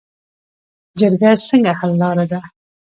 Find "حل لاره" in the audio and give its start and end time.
1.79-2.25